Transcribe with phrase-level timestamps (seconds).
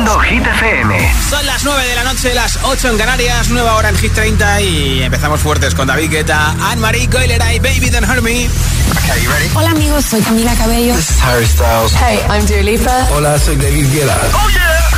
[0.00, 1.14] escuchando Hit FM.
[1.28, 4.60] Son las 9 de la noche, las 8 en Canarias, nueva hora en Hit 30
[4.60, 8.48] y empezamos fuertes con David Guetta, Anne-Marie Coiler y Baby Don't Hurt Me.
[8.50, 9.50] Okay, you ready?
[9.54, 10.94] Hola amigos, soy Camila Cabello.
[10.94, 11.92] This is Harry Styles.
[11.94, 13.08] Hey, I'm Dua Lipa.
[13.12, 14.16] Hola, soy David Guetta.
[14.32, 14.90] Oh yeah.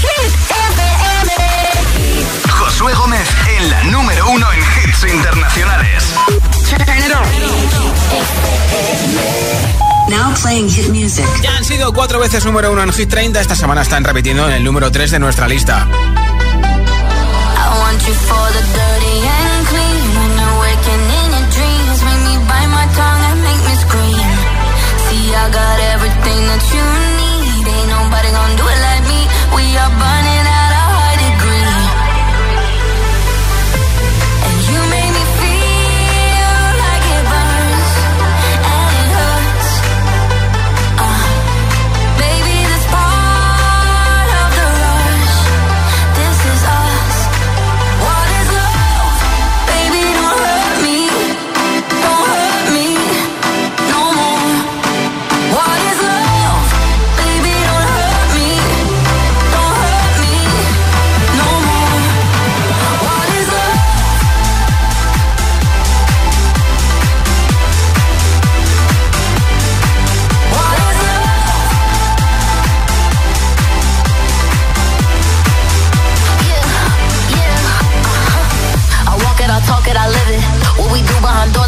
[0.00, 1.32] Hit FM.
[2.50, 6.04] Josué Gómez en la número uno en hits internacionales.
[10.12, 11.24] Now playing hit music.
[11.42, 14.52] Ya han sido cuatro veces número uno en Hit 30, esta semana están repitiendo en
[14.56, 15.88] el número 3 de nuestra lista.
[15.88, 19.41] I want you for the dirty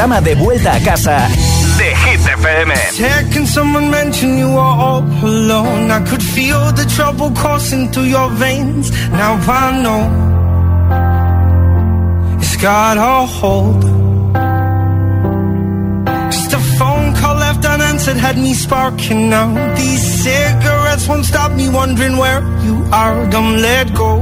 [0.00, 1.28] programa de vuelta a casa
[1.76, 2.72] de Hit FM.
[3.34, 5.90] Can someone mention you are all alone?
[5.90, 8.90] I could feel the trouble coursing through your veins.
[9.10, 10.08] Now I know
[12.38, 13.82] it's got a hold.
[16.32, 19.52] Just a phone call left unanswered had me sparking now.
[19.76, 23.28] These cigarettes won't stop me wondering where you are.
[23.28, 24.16] Don't let go.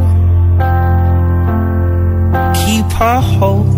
[2.66, 3.78] Keep a hold.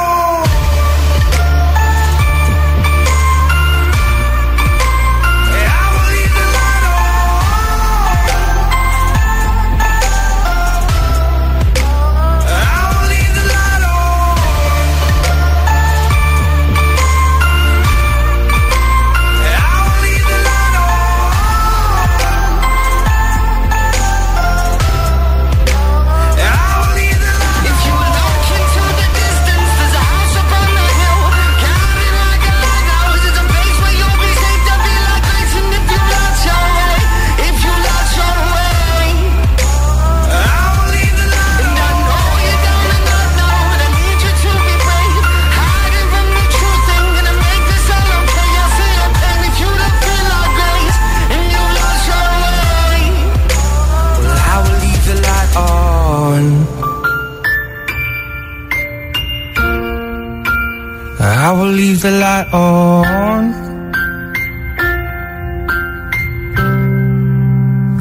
[61.81, 63.53] Leave the light on.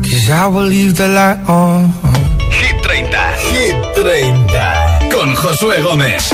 [0.03, 1.89] Cause I will leave the light on.
[2.51, 3.09] Hit 30.
[3.53, 5.11] Hit 30.
[5.11, 6.25] Con Josué Gómez.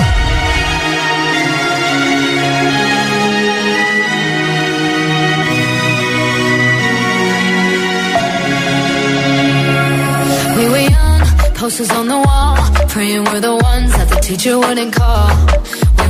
[10.56, 11.20] We were young,
[11.54, 12.56] posters on the wall,
[12.88, 15.55] praying we're the ones that the teacher wouldn't call.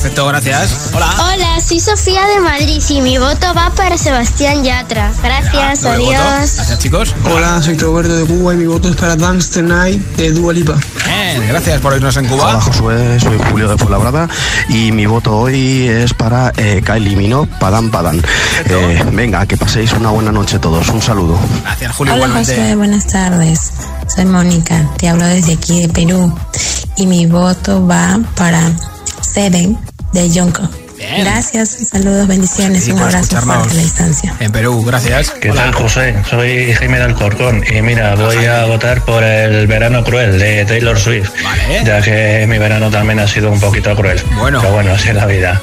[0.00, 0.92] Perfecto, gracias.
[0.94, 1.14] Hola.
[1.18, 5.12] Hola, soy Sofía de Madrid y mi voto va para Sebastián Yatra.
[5.22, 5.90] Gracias, voto.
[5.90, 6.54] adiós.
[6.54, 7.14] Gracias, chicos.
[7.30, 10.78] Hola, soy Roberto de Cuba y mi voto es para Dance Tonight de Dua Lipa.
[11.04, 12.48] Bien, gracias por irnos en Cuba.
[12.48, 14.26] Hola Josué, soy Julio de Fuenlabrada
[14.70, 18.22] y mi voto hoy es para eh, Kylie Minogue, Padam Padam.
[18.64, 20.88] Eh, venga, que paséis una buena noche todos.
[20.88, 21.38] Un saludo.
[21.62, 22.56] Gracias, Julio, Hola igualmente.
[22.56, 23.72] Josué, buenas tardes.
[24.06, 26.34] Soy Mónica, te hablo desde aquí de Perú
[26.96, 28.62] y mi voto va para
[29.32, 29.78] Seven
[30.12, 30.62] de Yonko.
[30.96, 31.24] Bien.
[31.24, 34.34] Gracias, saludos, bendiciones, Sí, un abrazo fuerte a la distancia.
[34.38, 35.30] En Perú, gracias.
[35.30, 35.62] ¿Qué Hola.
[35.62, 36.14] tal, José?
[36.28, 40.98] Soy Jaime del Corcón y mira, voy a votar por el verano cruel de Taylor
[40.98, 41.84] Swift, Vale.
[41.86, 44.20] ya que mi verano también ha sido un poquito cruel.
[44.36, 44.60] Bueno.
[44.60, 45.60] Pero bueno, así es la vida.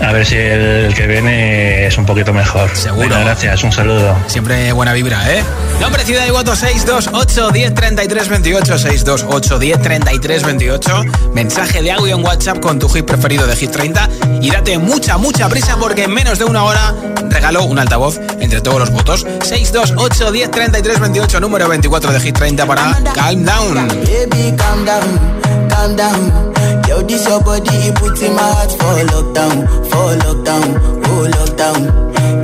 [0.00, 2.70] A ver si el que viene es un poquito mejor.
[2.74, 3.08] Seguro.
[3.08, 4.16] Venga, gracias, un saludo.
[4.26, 5.42] Siempre buena vibra, ¿eh?
[5.80, 12.16] Nombre, ciudad y voto 628 10 33 28 628 10 33 28 Mensaje de audio
[12.16, 14.08] en WhatsApp con tu hit preferido de Hit 30
[14.40, 16.94] Y date mucha, mucha prisa porque en menos de una hora
[17.28, 22.36] regalo un altavoz entre todos los votos 628 10 33 28 Número 24 de Hit
[22.36, 26.83] 30 para Calm Down Baby, calm down, calm down.
[26.94, 30.66] Yo, this your body, it puts in my heart for lockdown, for lockdown,
[31.10, 31.80] oh lockdown.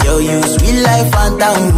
[0.05, 1.71] Yo, you sweet life, phantom,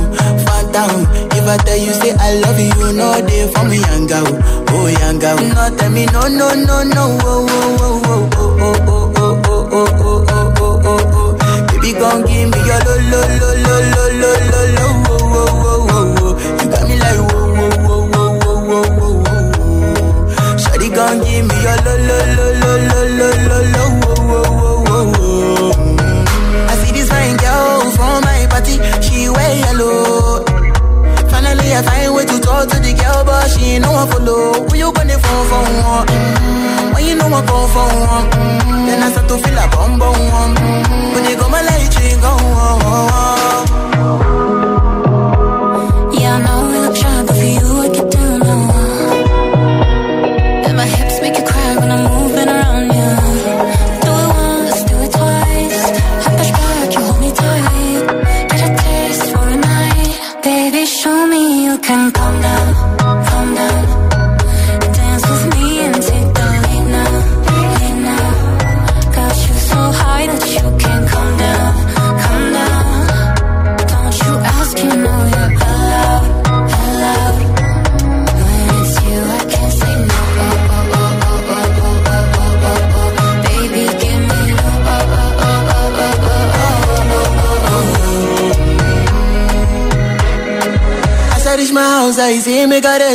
[0.49, 1.05] phantom.
[1.37, 4.25] If I tell you, say I love you, no day for me, young girl,
[4.73, 5.37] oh young girl.
[5.37, 9.69] No, tell me, no, no, no, no, oh, oh, oh, oh, oh, oh, oh, oh,
[9.73, 11.67] oh, oh, oh, oh, oh, oh.
[11.69, 14.82] Baby, gon' give me your lo, lo, lo, lo, lo, lo, lo, lo.
[20.95, 24.41] gon' give me your lo lo lo lo lo lo lo lo wo wo
[24.89, 25.73] wo wo.
[26.71, 30.45] I see this fine girl from my party, she wear yellow.
[31.31, 34.53] Finally I find way to talk to the girl, but she ain't no one follow.
[34.69, 35.63] Who you gonna phone for?
[35.63, 36.07] One?
[36.07, 36.95] Mm-hmm.
[36.95, 38.87] When you know I phone for one, mm-hmm.
[38.87, 40.15] then I start to feel a bum bum.
[40.15, 41.15] Mm-hmm.
[41.15, 42.41] When they go my light, she gone.
[42.43, 43.82] Oh, oh, oh.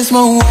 [0.09, 0.46] mismo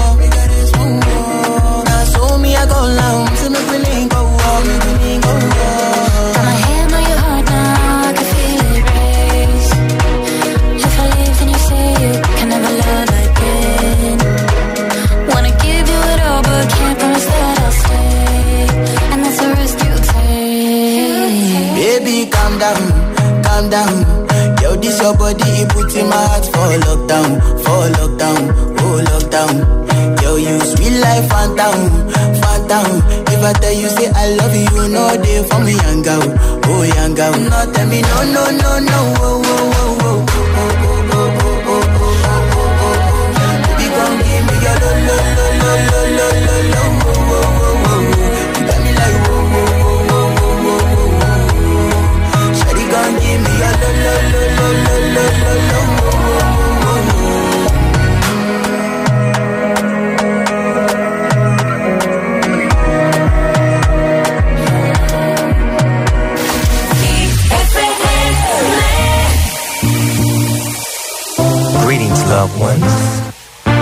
[72.29, 72.83] loved ones.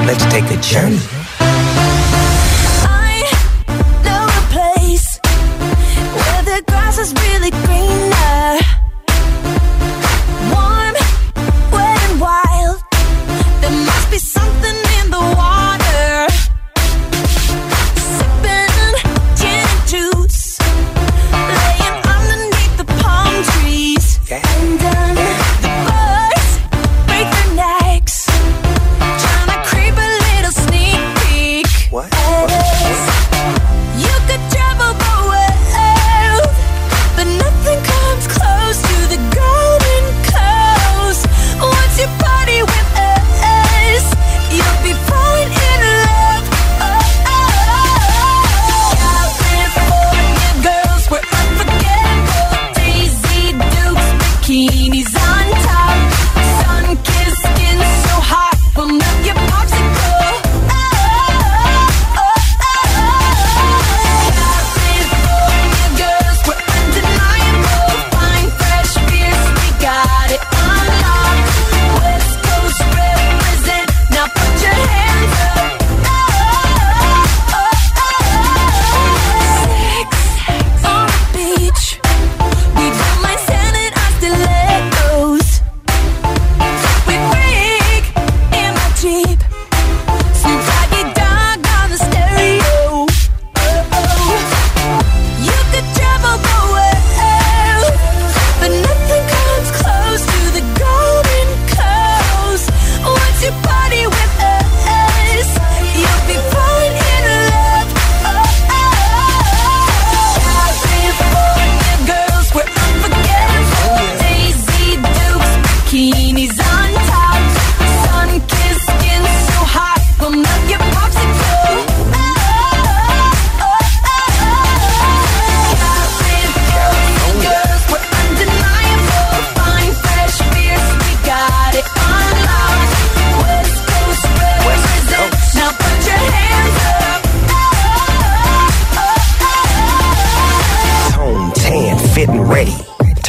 [0.06, 1.00] Let's take a journey.
[2.86, 3.24] I
[4.04, 5.18] know a place
[6.18, 8.83] where the grass is really greener.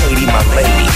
[0.00, 0.88] Katie, my lady.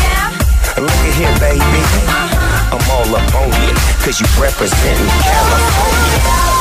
[0.80, 1.60] Look at here, baby.
[1.60, 2.76] Uh-huh.
[2.76, 6.51] I'm all up on you, cause you representing California.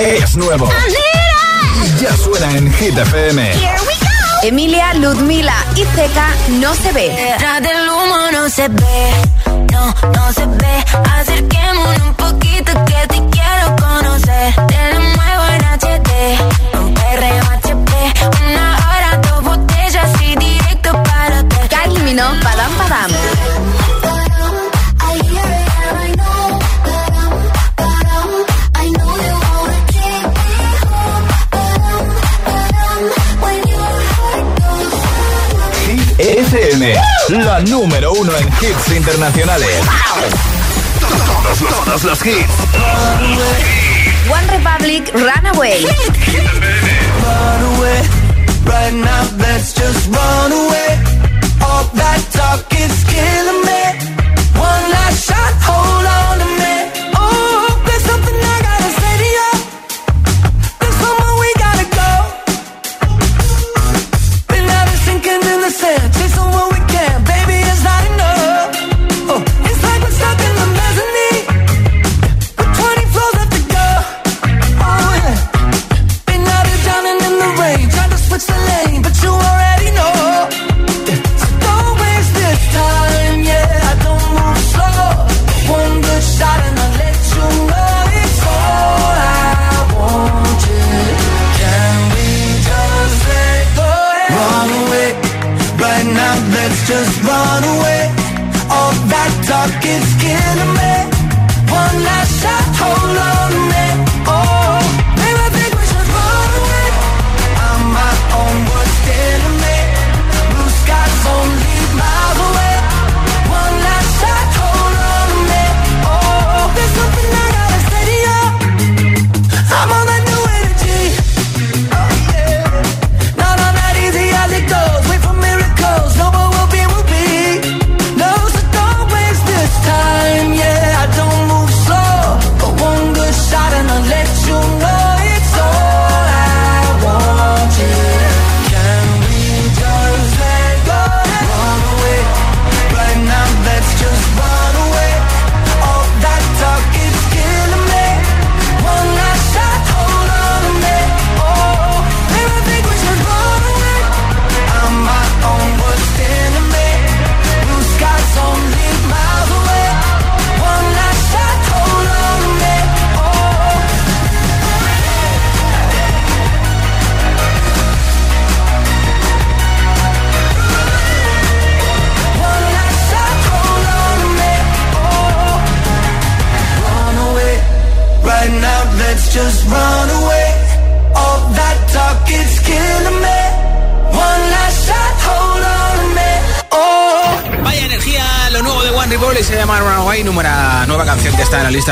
[0.00, 0.68] Es nuevo.
[2.00, 3.52] Ya suena en Hit FM.
[4.42, 6.28] Emilia, Ludmila y Zeca
[6.60, 7.08] no se ve.
[7.08, 9.12] Detrás del humo no se ve,
[9.72, 10.84] no, no se ve.
[11.18, 14.54] Acerquémonos un poquito que te quiero conocer.
[14.68, 16.38] Te lo muevo en HD,
[38.18, 39.68] uno en hits internacionales.
[41.00, 42.52] Todos los, todos los hits.
[44.28, 45.84] One Republic, Runaway.
[47.22, 48.02] Run away,
[48.64, 50.98] right now let's just run away.
[51.62, 53.67] All that talk is killing me.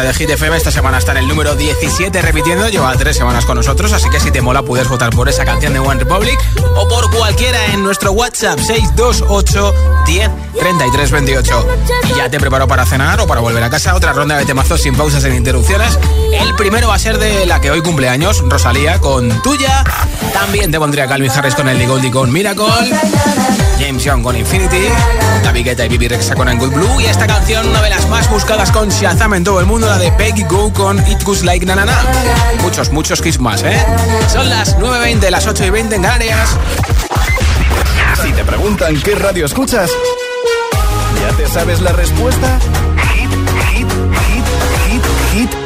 [0.02, 0.56] De Hit FM.
[0.56, 4.20] Esta semana está en el número 17 repitiendo, lleva tres semanas con nosotros, así que
[4.20, 6.38] si te mola puedes votar por esa canción de One Republic
[6.76, 9.74] o por cualquiera en nuestro WhatsApp 628
[10.06, 11.66] 10 33 28.
[12.10, 14.82] Y ya te preparo para cenar o para volver a casa, otra ronda de temazos
[14.82, 15.98] sin pausas ni interrupciones.
[16.32, 19.82] El primero va a ser de la que hoy cumpleaños, Rosalía, con Tuya.
[20.34, 22.64] También te pondría Calvin Harris con el con Miracle.
[23.78, 24.88] James Young con Infinity,
[25.42, 28.28] David Guetta y Bibi Rexa con Angle Blue y esta canción, una de las más
[28.30, 31.66] buscadas con Shazam en todo el mundo, la de Peggy Go con It Goes Like
[31.66, 32.02] Na Na Na.
[32.62, 33.84] Muchos, muchos hits más, ¿eh?
[34.32, 36.56] Son las 9.20, las 8 y 20 en Canarias.
[38.22, 39.90] Si te preguntan qué radio escuchas,
[41.20, 42.58] ¿ya te sabes la respuesta?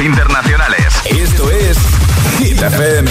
[0.00, 0.86] internacionales.
[1.06, 1.78] Esto es
[2.38, 3.10] Hit FM.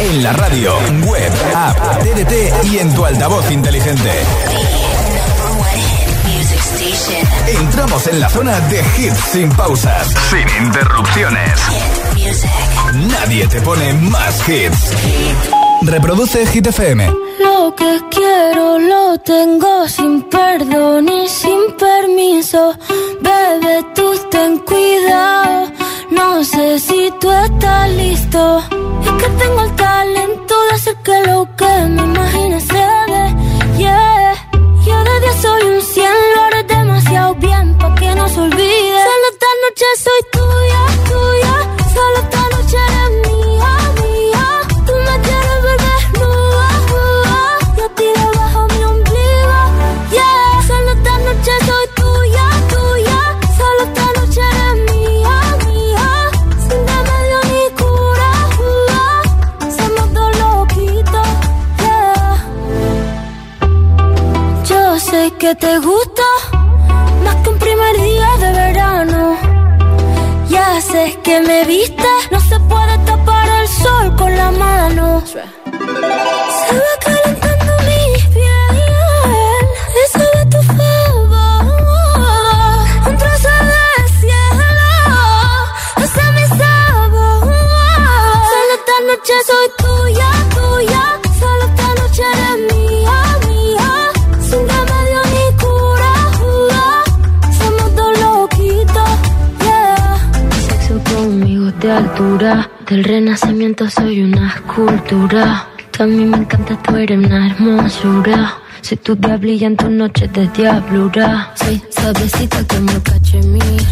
[0.00, 0.74] En la radio,
[1.04, 4.10] web, app, TDT y en tu altavoz inteligente.
[6.24, 7.62] Music station.
[7.62, 11.60] Entramos en la zona de hits sin pausas, sin interrupciones.
[12.12, 12.50] Music.
[12.92, 14.90] Nadie te pone más hits.
[15.82, 17.06] Reproduce Hit FM.
[17.40, 22.76] Lo que quiero lo tengo sin perdón y sin permiso.
[23.20, 25.70] Bebé, tú ten cuidado.
[26.10, 28.40] No sé si tú estás listo.
[29.06, 33.24] Es que tengo el talento de hacer que lo que me imagine se dé.
[33.78, 34.34] Yeah.
[34.86, 39.00] Yo de 10 soy un 100, lo haré demasiado bien pa' que no se olvide.
[39.08, 40.22] Solo esta noche soy
[65.64, 66.22] te gusta
[67.24, 69.36] más que un primer día de verano.
[70.50, 72.03] Ya sé que me viste,
[106.04, 108.58] a mí me encanta, tú eres una hermosura.
[108.82, 111.54] Soy tu diablilla en tus noches de diablura.
[111.54, 113.82] Soy suavecita como el cachemir.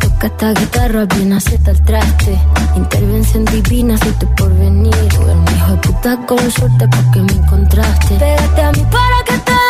[0.00, 2.36] Toca esta guitarra, bien acepta el traste.
[2.74, 4.94] Intervención divina, soy tu porvenir.
[5.20, 8.16] Un hijo de puta con suerte porque me encontraste.
[8.16, 9.63] Pégate a mí para que te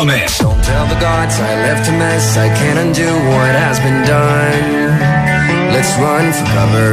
[0.00, 0.38] Gomez.
[0.38, 2.34] Don't tell the gods I left a mess.
[2.38, 4.64] I can't undo what has been done.
[5.76, 6.88] Let's run for cover.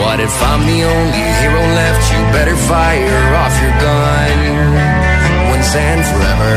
[0.00, 2.02] What if I'm the only hero left?
[2.08, 4.38] You better fire off your gun.
[5.52, 6.56] Once and forever.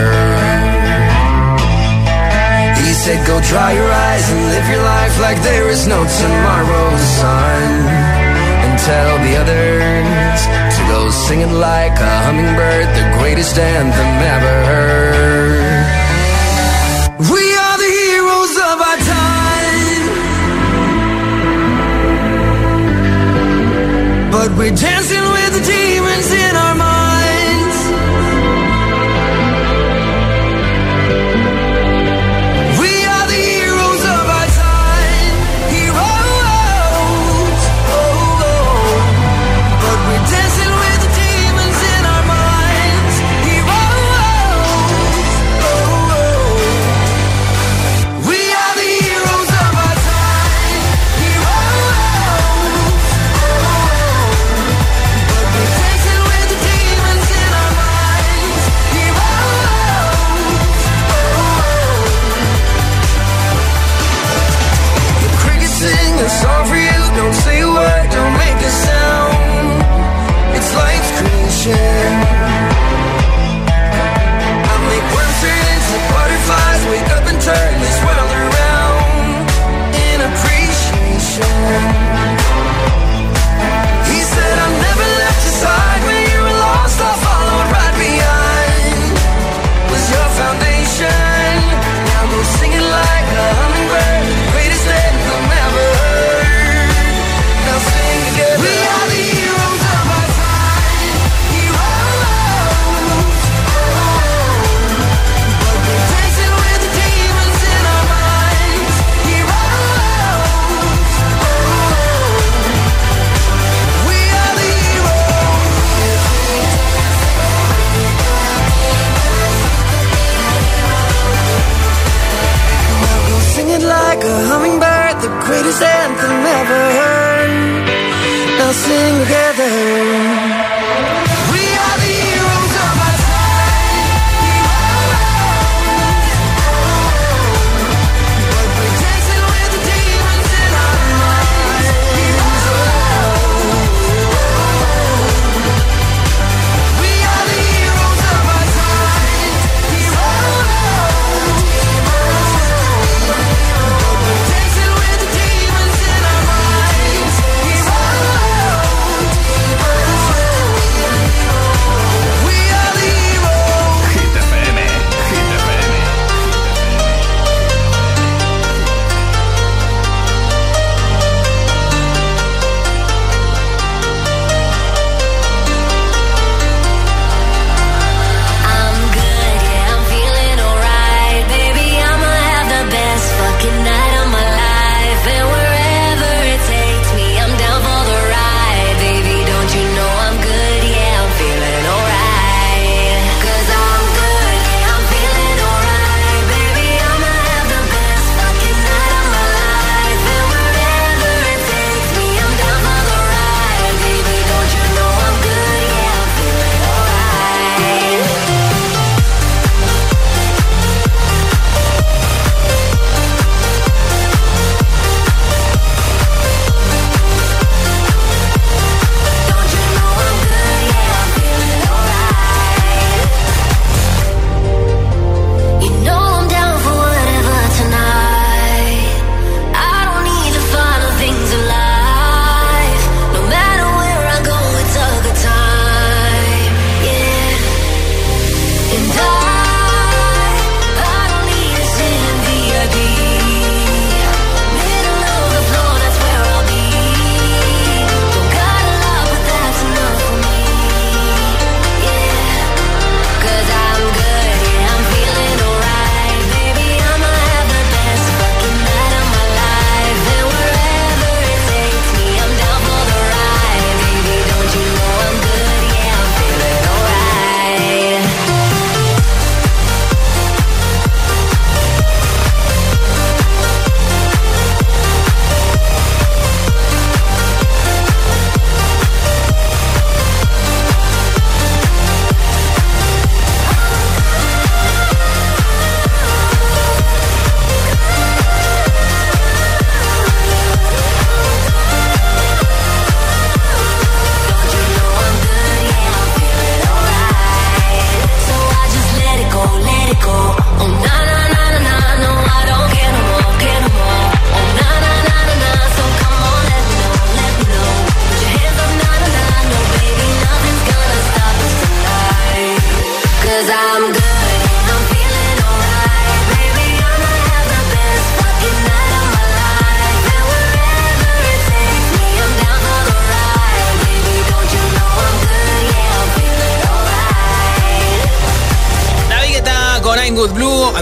[2.79, 6.87] He said, Go dry your eyes and live your life like there is no tomorrow,
[7.19, 7.67] sun.
[8.63, 10.20] And tell the others
[11.11, 15.83] was singing like a hummingbird, the greatest anthem ever heard.
[17.33, 20.03] We are the heroes of our time,
[24.31, 25.30] but we're dancing.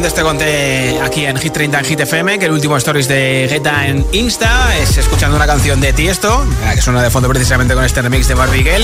[0.09, 3.45] Antes te conté aquí en Hit 30 en Hit FM que el último stories de
[3.47, 7.83] Geta en Insta es escuchando una canción de Tiesto, que suena de fondo precisamente con
[7.83, 8.83] este remix de Barbie Girl,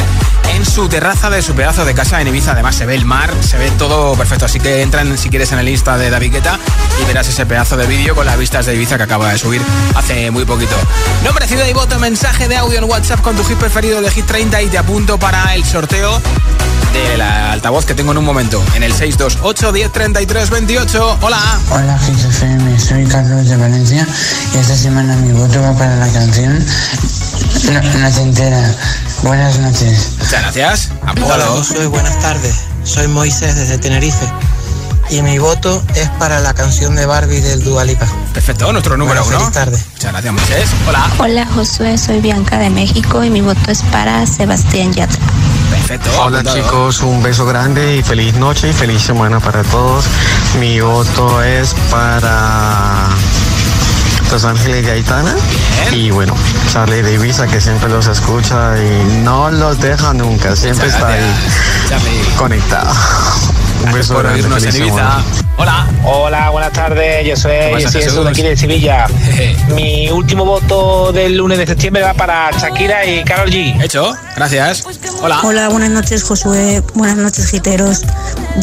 [0.53, 2.51] en su terraza de su pedazo de casa en Ibiza.
[2.51, 4.45] Además se ve el mar, se ve todo perfecto.
[4.45, 6.59] Así que entran si quieres en el Insta de David Guetta
[7.01, 9.63] y verás ese pedazo de vídeo con las vistas de Ibiza que acaba de subir
[9.95, 10.75] hace muy poquito.
[11.23, 14.27] Nombre, ciudad y voto, mensaje de audio en WhatsApp con tu hit preferido de Hit
[14.27, 16.21] 30 y te apunto para el sorteo
[16.99, 18.63] de la altavoz que tengo en un momento.
[18.75, 21.17] En el 628 10 33 28.
[21.21, 21.59] Hola.
[21.69, 24.07] Hola GFM, soy Carlos de Valencia
[24.53, 26.65] y esta semana mi voto va para la canción
[27.71, 28.73] No, no entera.
[29.23, 30.11] Buenas noches.
[30.19, 30.89] Muchas gracias.
[31.21, 32.55] Hola Josué, buenas tardes.
[32.83, 34.25] Soy Moisés desde Tenerife.
[35.09, 38.07] Y mi voto es para la canción de Barbie del Dualipa.
[38.33, 39.51] Perfecto, nuestro número Bueno, uno.
[39.51, 39.77] feliz tarde.
[39.93, 40.69] Muchas gracias, Moisés.
[40.87, 41.11] Hola.
[41.19, 45.19] Hola Josué, soy Bianca de México y mi voto es para Sebastián Yatra.
[45.87, 46.09] Perfecto.
[46.19, 50.05] Hola chicos, un beso grande y feliz noche y feliz semana para todos.
[50.59, 53.07] Mi voto es para
[54.31, 55.35] Los Ángeles de Aitana
[55.91, 56.33] y bueno,
[56.71, 61.07] Charlie de Ibiza que siempre los escucha y no los deja nunca, siempre Muchas está
[61.13, 61.35] ahí
[61.87, 62.21] Charlie.
[62.35, 62.91] conectado.
[63.85, 64.95] Un beso grande, feliz en Ibiza.
[64.95, 65.44] semana.
[65.57, 65.87] Hola.
[66.03, 67.25] Hola, buenas tardes.
[67.25, 68.57] Yo soy, ¿Qué pasa, yo soy Jesús de aquí de?
[68.57, 69.07] Sevilla.
[69.73, 73.81] Mi último voto del lunes de septiembre va para Shakira y Carol G.
[73.81, 74.85] Hecho, gracias.
[75.21, 75.39] Hola.
[75.43, 78.01] Hola, buenas noches Josué, buenas noches giteros.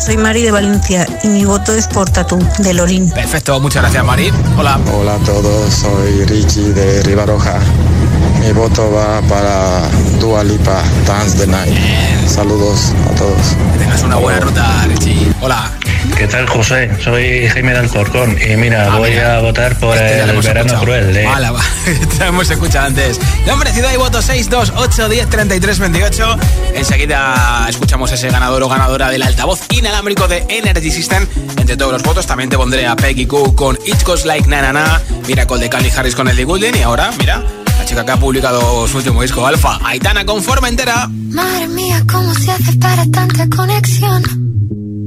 [0.04, 3.10] Soy Mari de Valencia y mi voto es por Tatú, de Lorín.
[3.10, 4.30] Perfecto, muchas gracias, Mari.
[4.58, 4.78] Hola.
[4.92, 7.58] Hola a todos, soy Richie de Ribaroja.
[8.40, 9.88] Mi voto va para
[10.20, 11.74] Dua Lipa, Dance the Night.
[12.28, 13.56] Saludos a todos.
[13.72, 15.32] Que tengas una buena ruta, Richie.
[15.40, 15.70] Hola.
[16.16, 16.90] ¿Qué tal, José?
[17.02, 19.38] Soy Jaime de Alcorcón y mira, Ah, voy mira.
[19.38, 20.82] a votar por Este el verano escuchado.
[20.84, 21.24] cruel de...
[21.26, 21.60] Vale, va.
[22.18, 23.18] Te hemos escuchado antes.
[23.46, 26.36] Nombre, ciudad y voto 628 10 33 28.
[26.74, 31.26] Enseguida escuchamos ese ganador o ganadora del altavoz inalámbrico de Energy System.
[31.56, 34.60] Entre todos los votos también te pondré a Peggy Goo con It Goes Like Na
[34.62, 37.42] Na Na, Miracle de Calvin Harris con Ellie Goulding y ahora, mira,
[37.78, 41.08] la chica que ha publicado su último disco Alfa, Aitana con forma entera.
[41.30, 44.51] Madre mía, ¿cómo se hace para tanta conexión?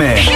[0.00, 0.35] FM.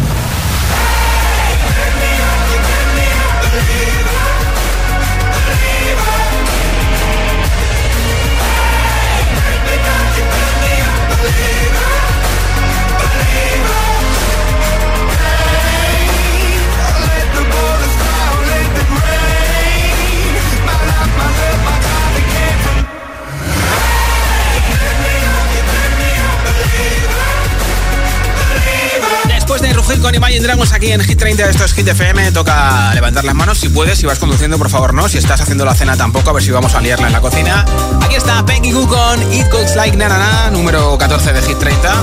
[29.91, 33.35] Rugir con Imagine Dragons aquí en Hit 30, esto es Hit FM, toca levantar las
[33.35, 36.29] manos si puedes, si vas conduciendo por favor no, si estás haciendo la cena tampoco,
[36.29, 37.65] a ver si vamos a liarla en la cocina.
[38.01, 41.93] Aquí está Peggy Goo con It Like Na Na Na, número 14 de Hit 30.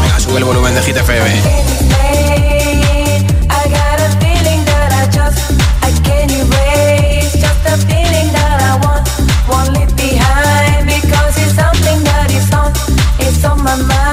[0.00, 1.42] Venga, sube el volumen de Hit FM.
[13.74, 14.03] Got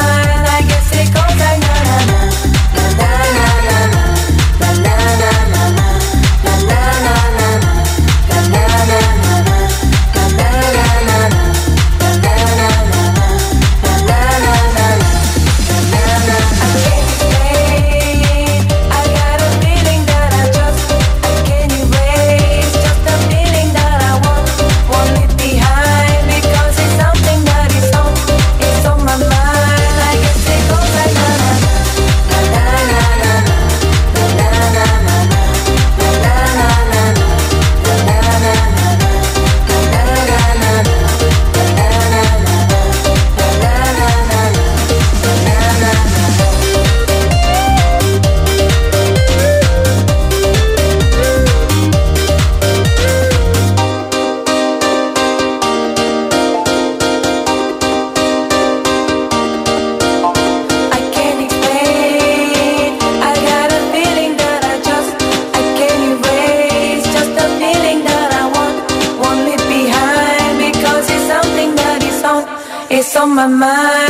[73.21, 74.00] on my mind.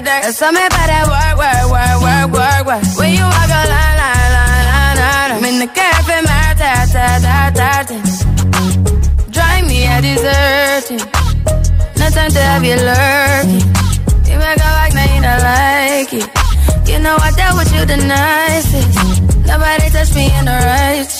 [0.00, 0.22] Dirt, dirt.
[0.22, 2.84] There's something about that work, work, work, work, work, work.
[2.98, 5.30] When you walk a line, line, line, line, line.
[5.36, 7.96] I'm in the cafe, my ta, ta, ta, ta, ta.
[9.30, 11.04] Drive me a deserting.
[11.98, 13.64] No time to have you lurking.
[14.28, 16.26] You make a like, now you don't like it.
[16.88, 19.22] You know I dealt with you the nicest.
[19.46, 21.19] Nobody touched me in the righteous.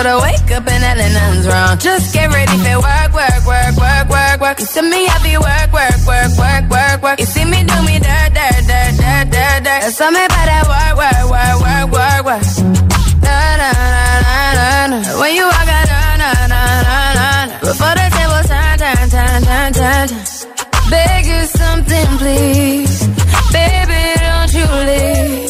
[0.00, 1.76] But I wake up and nothing's wrong.
[1.76, 4.58] Just get ready for work, work, work, work, work, work.
[4.58, 7.20] You see me happy work, work, work, work, work, work.
[7.20, 9.80] You see me do me dirt, dirt, dirt, dirt, dirt, dirt.
[9.84, 12.48] There's something about that work, work, work, work, work, work.
[13.20, 15.20] Na, na, na, na, na, na.
[15.20, 17.56] When you walk out, na, na, na, na, na, na.
[17.60, 20.24] Before the table turn, turn, turn, turn, turn, turn.
[20.88, 23.04] Beg you something, please.
[23.52, 25.49] Baby, don't you leave.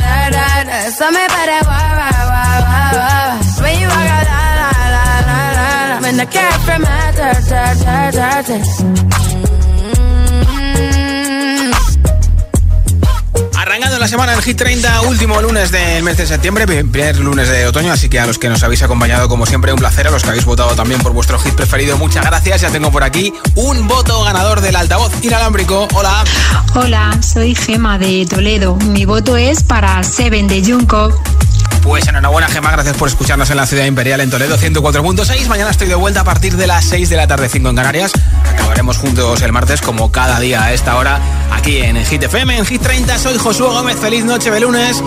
[0.41, 0.75] da.
[0.75, 3.63] Uh, so me better wah wah wah wah wah.
[3.63, 5.39] When you walk out la la la la
[5.89, 6.01] la.
[6.03, 9.20] When the cat from my dirt dirt dirt dirt.
[14.01, 17.93] La semana en Hit 30, último lunes del mes de septiembre, primer lunes de otoño,
[17.93, 20.29] así que a los que nos habéis acompañado como siempre un placer, a los que
[20.29, 22.61] habéis votado también por vuestro hit preferido, muchas gracias.
[22.61, 25.87] Ya tengo por aquí un voto ganador del altavoz inalámbrico.
[25.93, 26.23] Hola.
[26.73, 28.75] Hola, soy Gema de Toledo.
[28.87, 31.13] Mi voto es para Seven de Jungkook.
[31.83, 32.71] Pues enhorabuena, Gemma.
[32.71, 35.47] Gracias por escucharnos en la ciudad imperial en Toledo 104.6.
[35.47, 38.11] Mañana estoy de vuelta a partir de las 6 de la tarde, 5 en Canarias.
[38.53, 41.19] Acabaremos juntos el martes, como cada día a esta hora,
[41.51, 43.17] aquí en Hit FM, en Hit 30.
[43.17, 43.97] Soy Josué Gómez.
[43.97, 45.03] Feliz noche de lunes.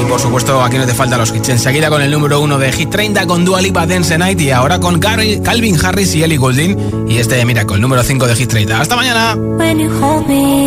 [0.00, 1.48] Y por supuesto, aquí no te faltan los hits.
[1.48, 4.78] Enseguida con el número 1 de Hit 30 con Dua Lipa Dance Night y ahora
[4.78, 7.06] con Calvin Harris y Ellie Goulding.
[7.08, 8.80] Y este mira con el número 5 de Hit 30.
[8.80, 9.34] ¡Hasta mañana!
[9.34, 9.78] When
[10.28, 10.66] me.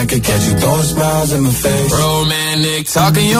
[0.00, 1.92] I could catch you throwing smiles in my face.
[1.92, 3.39] Romantic talking, you